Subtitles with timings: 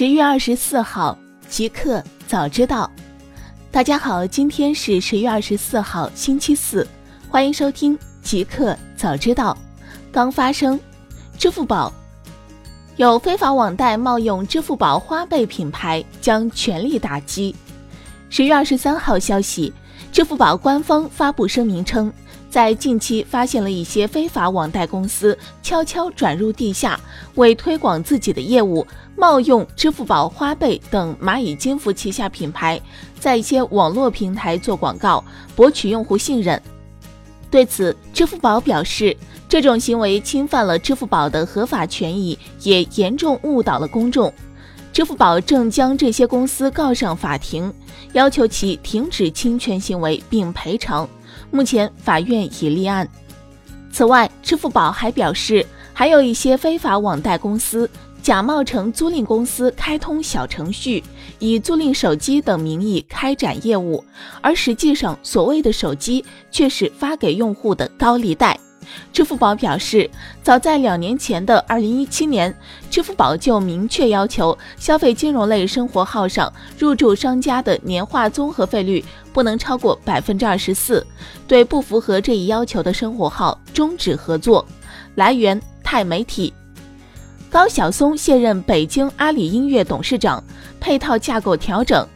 [0.00, 1.14] 十月二十四号，
[1.46, 2.90] 极客早知道。
[3.70, 6.88] 大家好，今天是十月二十四号，星期四，
[7.28, 9.54] 欢迎收听极客早知道。
[10.10, 10.80] 刚发生，
[11.36, 11.92] 支付宝
[12.96, 17.54] 有非法网贷冒用支付宝花呗品牌，将全力打击。
[18.30, 19.70] 十月二十三号消息，
[20.10, 22.10] 支付宝官方发布声明称。
[22.50, 26.98] 在近期发现了一些非法网贷公司悄悄转入地下，
[27.36, 28.84] 为推广自己的业务，
[29.16, 32.80] 冒用支付宝、花呗等蚂蚁金服旗下品牌，
[33.20, 35.24] 在一些网络平台做广告，
[35.54, 36.60] 博取用户信任。
[37.52, 39.16] 对此，支付宝表示，
[39.48, 44.32] 这种行为侵犯了支付宝的合法权益，也严重误导了公众。
[44.92, 47.72] 支付宝正将这些公司告上法庭，
[48.12, 51.08] 要求其停止侵权行为并赔偿。
[51.50, 53.08] 目前法院已立案。
[53.92, 57.90] 此外，支付宝还表示，还有一些非法网贷公司
[58.22, 61.02] 假冒成租赁公司开通小程序，
[61.38, 64.04] 以租赁手机等名义开展业务，
[64.40, 68.58] 而实际上所谓的手机却是发给用户的高利贷。
[69.12, 70.08] 支付宝表示，
[70.42, 72.54] 早在两年前的二零一七年，
[72.90, 81.06] 支付宝就明确要求消费金融类生活号上入驻商家的年化综合费率不能超过百分之二十四，
[81.46, 84.66] 对不符合这一要求的生活号终止合作。
[85.14, 86.52] 来源：钛媒体。
[87.50, 90.42] 高晓松卸任北京阿里音乐董事长，
[90.78, 92.06] 配套架构调整。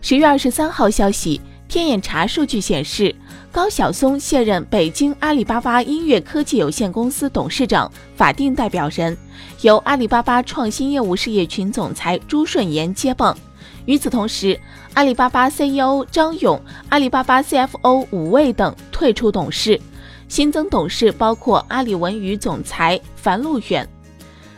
[0.00, 1.40] 十月二十三号消息。
[1.66, 3.12] 天眼查数据显示，
[3.54, 9.16] 高晓松卸任北京阿里巴巴音乐科技有限公司董事长，法定代表人
[9.60, 13.38] 由阿里巴巴创新业务事业群总裁朱顺炎接棒。
[13.84, 14.58] 与此同时，
[14.94, 19.80] 阿里巴巴 CEO 张勇、阿里巴巴 CFO 武卫等退出董事，
[20.26, 23.88] 新增董事包括阿里文娱总裁樊路远。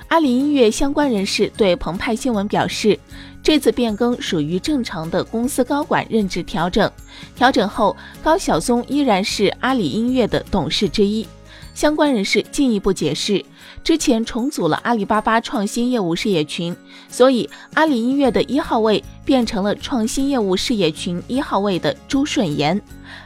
[0.08, 2.98] 阿里音乐相关人士对澎湃新闻表示。
[3.46, 6.90] 这次变更属于正常的公司高管任职调整。
[7.36, 11.24] 调整后，高晓松依然是阿里音乐的董事之一。
[11.72, 13.44] 相关人士进一步解释，
[13.84, 16.76] 之前重组了阿里巴巴创新业务事业群，
[17.08, 22.82] 所以阿里音乐的一号位变成了创新业务事业群一号位的朱顺炎。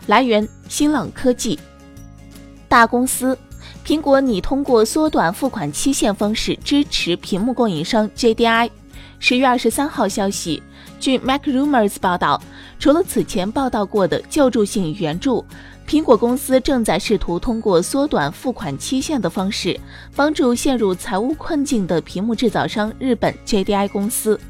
[0.06, 1.58] 来源：新浪科技。
[2.68, 3.38] 大公司，
[3.86, 8.68] 苹果拟通过缩短付款期限方式支持屏幕供应商 JDI。
[9.22, 10.62] 十月二十三号消息，
[10.98, 12.40] 据 MacRumors 报道，
[12.78, 15.44] 除了此前报道过的救助性援助，
[15.86, 19.78] 苹果公司正在试图通过缩短付款期限的方式，
[20.16, 24.40] 帮助陷入财务困境的屏幕制造商日本 JDI 公司。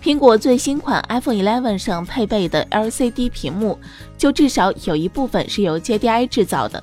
[0.00, 3.76] 苹果最新款 iPhone 11上配备的 LCD 屏幕，
[4.16, 6.82] 就至少有一部分是由 JDI 制造的。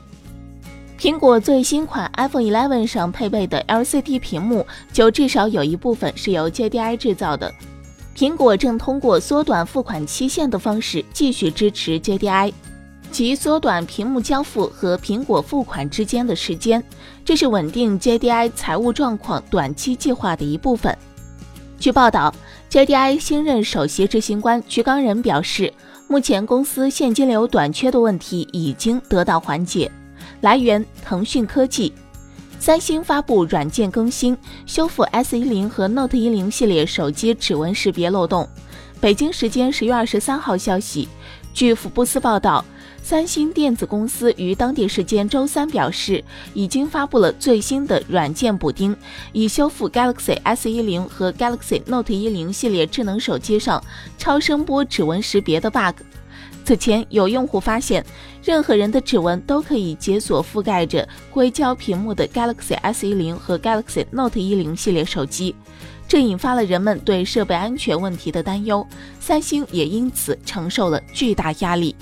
[1.02, 4.64] 苹果最新款 iPhone 11上配备的 LCD 屏幕，
[4.94, 7.52] 就至少有一部分是由 JDI 制造的。
[8.16, 12.54] 苹果正通过缩短付款期限的方式继续支持 JDI，
[13.10, 16.84] 即缩短屏幕交付和苹果付款之间的时间，
[17.26, 20.96] 这是稳定 JDI 财务状况短期计划的一部分。
[21.80, 22.32] 据报道
[22.70, 25.74] ，JDI 新任首席执行官徐刚仁表示，
[26.08, 29.92] 目前公司现金流短缺的问题已经得到缓解。
[30.42, 31.94] 来源：腾讯科技。
[32.60, 38.48] 三星发布软件更新，修复 S 一零和 Note 一零系列手机指纹识别漏洞。
[39.00, 41.08] 北京时间十月二十三号消息，
[41.54, 42.64] 据福布斯报道，
[43.02, 48.96] 三星电子公司于当地时间周三表示，已经发布了最新的软件补丁，
[49.32, 53.84] 以修复 Galaxy S 一零和 Galaxy Note 一零系列智能手机上
[54.20, 56.04] 超声波指纹识别的 bug。
[56.64, 58.06] 此前有用户发现，
[58.44, 65.56] 任何人的指纹都可以解锁覆盖着硅胶屏幕的 Galaxy S10 和 Galaxy Note 10系列手机，
[66.08, 68.86] 这引发了人们对设备安全问题的担忧。
[69.20, 71.96] 三星也因此承受了巨大压力。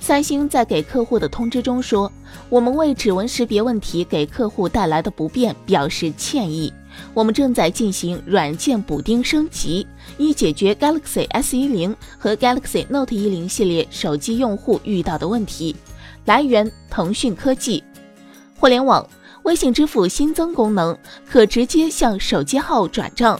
[0.00, 2.12] 三星在给客户的通知中说
[2.50, 6.72] ：“我们为指纹识别问题给客户带来的不便表示歉意。”
[7.12, 9.86] 我们正在进行软件补丁升级，
[10.18, 15.74] 以解决 Galaxy S10 和 Galaxy Note 10系列手机用户遇到的问题。
[16.24, 17.82] 来源：腾讯科技。
[18.56, 19.06] 互联网，
[19.42, 20.96] 微信支付新增功能，
[21.28, 23.38] 可直接向手机号转账。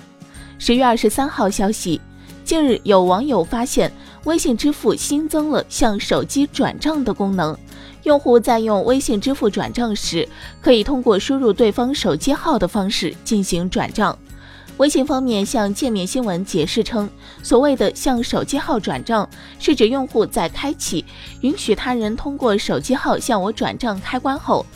[0.58, 2.00] 十月二十三号消息，
[2.44, 3.90] 近日有网友发现，
[4.24, 7.56] 微信支付新增了向手机转账的功能。
[8.04, 10.26] 用户在用微信支付转账时，
[10.62, 14.16] 可以通过输入对方手机号的方式进行转账。
[14.76, 17.08] 微信方面向界面新闻解释称，
[17.42, 19.28] 所谓的向手机号转账，
[19.58, 21.04] 是指用户在开启
[21.42, 24.66] 允许他人通过手机号向我转账开关后，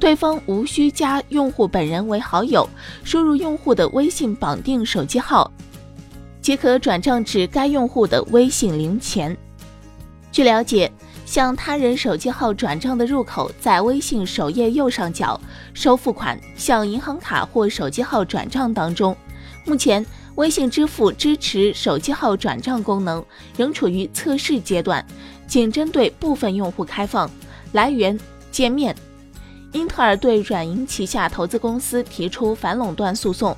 [0.00, 2.68] 对方无需加用户本人为好友，
[3.04, 5.50] 输入用户的微信绑定手机号。
[6.42, 9.34] 即可转账至该用户的微信零钱。
[10.30, 10.92] 据了解，
[11.24, 15.40] 向他人手机号转账的入口在微信首页右上角
[15.74, 19.16] “收付款、向银行卡或手机号转账”当中。
[19.64, 20.04] 目前，
[20.34, 23.24] 微信支付支持手机号转账功能，
[23.56, 25.04] 仍处于测试阶段，
[25.46, 27.30] 仅针对部分用户开放。
[27.72, 28.18] 来源：
[28.52, 28.94] 界面。
[29.72, 33.56] 英特尔对软银旗下投资公司提出反垄断诉讼。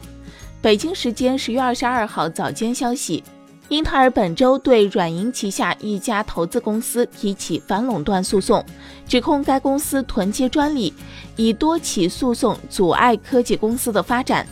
[0.62, 3.22] 北京时间十月二十二号早间消息，
[3.68, 8.64] 英特尔本周对软银旗下一家投资公司提起反垄断诉讼，
[9.08, 10.94] 指控该公司囤积专利，
[11.34, 14.46] 以多起诉讼阻碍科技公司的发展。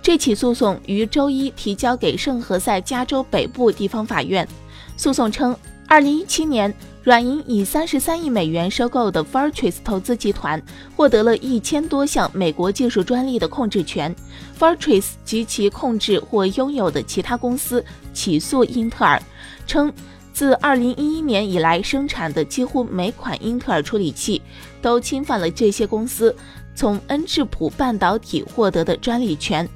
[0.00, 4.48] 这起诉讼于周一提交给圣何塞加州北部地方法院。
[4.96, 5.54] 诉讼称，
[5.94, 6.74] 二零一七年。
[7.04, 10.60] 软银以三十三亿美元收购的 Fortress 投资集团
[10.96, 14.12] 获得了一千多项美国技术专利的控制权。
[14.58, 19.22] Fortress 及其控制或拥有的其他公司起诉英特尔，
[19.68, 19.92] 称
[20.32, 24.42] 自二零一一年以来生产的几乎每款英特尔处理器
[24.82, 26.34] 都侵犯了这些公司
[26.74, 29.68] 从恩智浦半导体获得的专利权。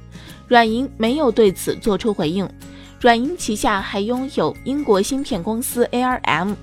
[0.49, 2.45] 软银没有对此作出回应。
[2.99, 6.55] 软银旗下还拥有英国芯片公司 ARM。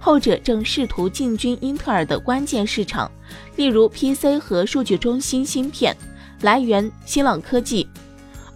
[0.00, 3.10] 后者正试图进军英特尔的关键市场，
[3.56, 5.96] 例如 PC 和数据中心芯片。
[6.42, 7.88] 来源：新浪科技。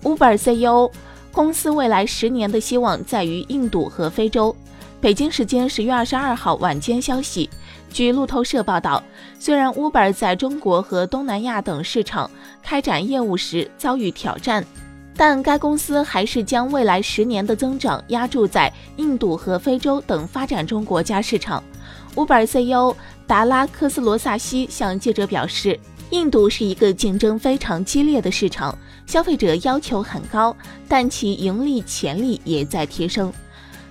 [0.03, 0.91] Uber CEO
[1.33, 4.55] 公司未来十年的希望在于印度和非洲。
[5.01, 7.49] 北京时间十月二十二号晚间消息，
[7.91, 9.03] 据路透社报道，
[9.39, 12.29] 虽然 Uber 在中国和东南亚等市场
[12.63, 14.65] 开展业务时遭遇挑战。
[15.19, 21.61] 但该公司还是将未来十年的增长压注在印度和非洲等发展中国家市场。
[22.15, 22.95] Uber CEO
[23.27, 25.77] 达拉克斯罗萨西向记者表示，
[26.11, 30.57] 印度是一个竞争非常激烈的市场，消费者要求很高，
[30.87, 33.33] 但其盈利潜力也在提升。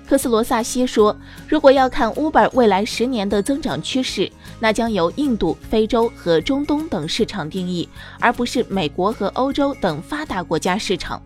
[0.07, 1.13] 科斯罗萨西说
[1.49, 11.21] ：“如果要看 Uber 未来十年的增长趋势，那将由印度、非洲和中东等市场定义，而不是美国和欧洲等发达国家市场。”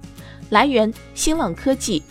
[0.49, 2.01] 来源：新浪科技。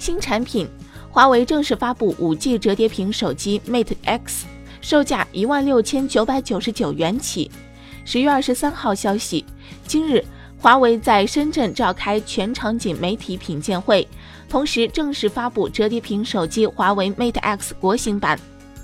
[0.00, 0.68] 新产品：
[1.10, 4.46] 华为正式发布 5G 折叠屏手机 Mate X，
[4.80, 7.48] 售价一万六千九百九十九元起。
[8.04, 9.44] 十月二十三号消息，
[9.86, 10.24] 今日
[10.60, 14.06] 华为在深圳召开全场景媒体品鉴会。
[14.46, 18.38] 同时正式发布折叠屏手机华为 Mate X 国行版，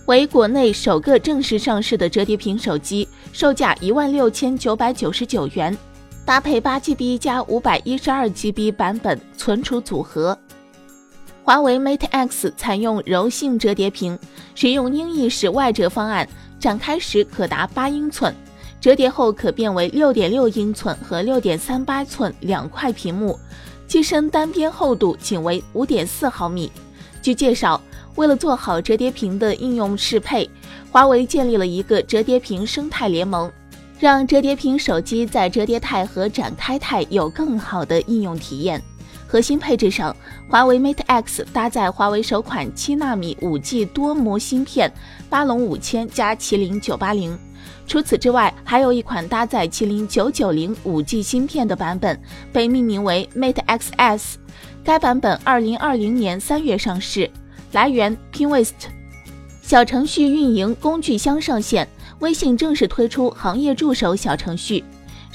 [0.06, 5.76] 为国内首个正式上市的折叠屏手机，售价一万六千九百九十九元，
[6.24, 10.38] 搭配八 GB 加五百一十二 GB 版本存储组合。
[11.42, 14.18] 华为 Mate X 采用柔性折叠屏，
[14.54, 16.28] 使用鹰翼式外折方案，
[16.60, 18.32] 展开时可达八英寸，
[18.86, 23.36] 折叠后可变为六点六英寸和六点三八寸两块屏幕。
[23.88, 26.70] 机身单边厚度仅为五点四毫米。
[27.20, 27.82] 据介绍，
[28.14, 30.48] 为了做好折叠屏的应用适配，
[30.88, 33.50] 华为建立了一个折叠屏生态联盟，
[33.98, 38.80] 让折叠屏手机在折叠态和展开态有更好的应用体验。
[39.26, 40.14] 核心配置上，
[40.48, 44.92] 华为 Mate X 搭载华为首款七纳米五 G 多模芯片，
[45.28, 47.36] 八龙五千加麒麟九八零。
[47.88, 52.20] 除此之外，还有一款搭载麒麟九九零五 G 芯片的版本，
[52.52, 54.34] 被命名为 Mate XS。
[54.84, 57.28] 该版本二零二零年三月上市。
[57.72, 58.72] 来源：Pinwest。
[59.60, 61.88] 小程序运营工具箱上线，
[62.20, 64.84] 微信正式推出行业助手小程序。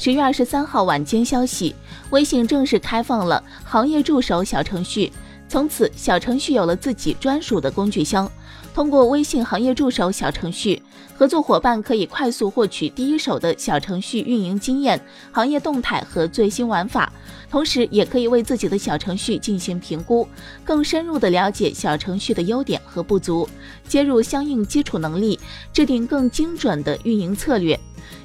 [0.04, 1.76] 十月二十三号晚间消息，
[2.10, 5.14] 微信正式开放了行业助手小程序，
[5.52, 8.32] 从此小程序有了自己专属的工具箱。
[8.74, 10.82] 通过微信行业助手小程序，
[11.14, 14.98] 合作伙伴可以快速获取第一手的小程序运营经验、
[15.30, 17.12] 行业动态和最新玩法，
[17.50, 20.26] 同时也可以为自己的小程序进行评估，
[20.64, 23.46] 更深入的了解小程序的优点和不足，
[23.86, 25.38] 接入相应基础能力，
[25.74, 27.78] 制定更精准的运营策略。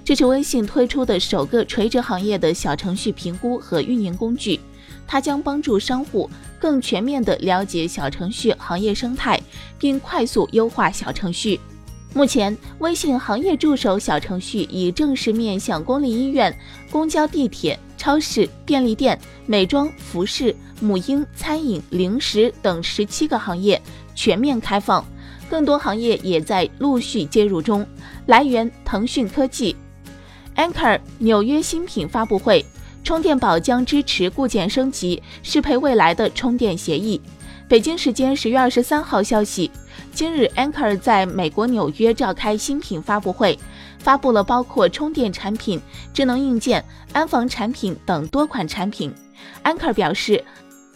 [0.04, 4.60] 这是微信推出的首个垂直行业的小程序评估和运营工具。
[5.06, 9.40] 它将帮助商户更全面地了解小程序行业生态，
[9.78, 11.60] 并快速优化小程序。
[12.14, 16.56] 目前，微信行业助手小程序已正式面向公立医院、
[16.90, 23.80] 公交、地铁、超市、便利店、美妆、服饰、母婴、餐饮、零食等十七个行业
[24.14, 25.04] 全面开放，
[25.50, 27.86] 更多行业也在陆续接入中。
[28.24, 29.76] 来源：腾讯科技。
[30.56, 32.64] Anchor 纽约新品发布会。
[33.06, 37.20] 充电宝将支持固件升级，适配未来的充电协议。
[37.68, 39.70] 北京时间十月二十三号消息，
[40.12, 43.56] 今日 Anker 在美国纽约召开新品发布会，
[44.00, 45.80] 发布了包括充电产品、
[46.12, 49.14] 智能硬件、安防产品等多款产品。
[49.62, 50.44] Anker 表示，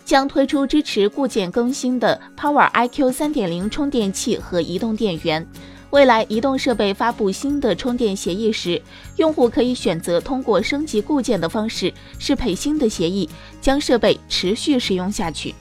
[0.04, 5.46] 将推出支持固件更新的 Power IQ 3.0充电器和移动电源。
[5.90, 8.80] 未来移动设备发布新的充电协议时，
[9.16, 13.28] 用户可以选择通过升级固件的方式适配新的协议，
[13.60, 15.54] 将设备持续使用下去。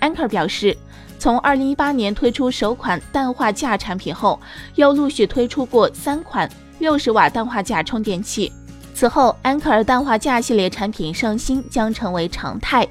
[0.00, 0.76] Anker 表示，
[1.18, 4.40] 从2018年推出首款氮化镓产品后，
[4.76, 6.48] 又陆续推出过三款
[6.80, 8.52] 60瓦氮化镓充电器。
[8.94, 12.86] 此后，安克尔氮化镓系列产品上新将成为常态。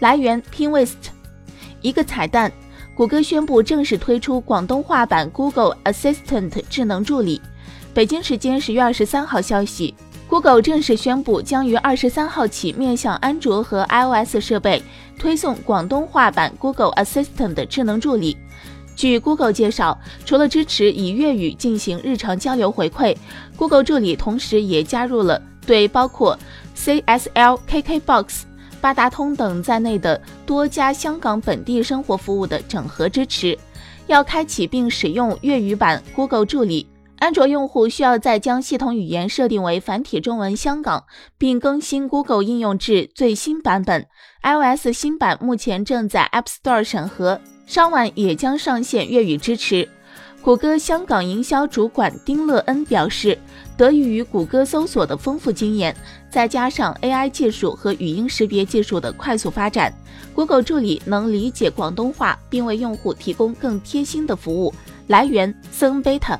[0.00, 0.94] 来源：Pinwest。
[1.82, 2.50] 一个彩蛋。
[2.94, 7.40] 谷歌宣布正式推出广东话版 Google Assistant 智能助理。
[7.94, 9.94] 北京时间十月二十三号消息
[10.28, 14.82] ，Google 正式宣布将于二十三号起面向安卓和 iOS 设备
[15.18, 18.36] 推送广东话版 Google Assistant 智能助理。
[18.94, 23.16] 据 Google 介绍，除了支持以粤语进行日常交流回馈
[23.56, 26.38] ，Google 助理同时也加入了对包括
[26.76, 28.42] CSL、KKBox。
[28.82, 33.56] 八达通等在内的多家香港本地生活服务的整合支持，
[34.08, 36.88] 要开启并使用粤语版 Google 助理。
[37.20, 41.04] 安卓用户需要再将系统语言设定为繁体中文香港，
[41.38, 44.04] 并更新 Google 应用至最新版本。
[44.42, 49.88] iOS 新版目前正在 App Store 审核，稍晚也将上线粤语支持。
[50.42, 53.38] 谷歌香港营销主管丁乐恩表示，
[53.82, 55.92] 得益于谷歌搜索的丰富经验，
[56.30, 59.92] 再加上 AI 技术和语音识别技术的快速发展
[60.36, 64.72] ，Google 助理能理解广东话，并为用户提供更贴心的服务。
[65.08, 66.38] 来源：森贝塔。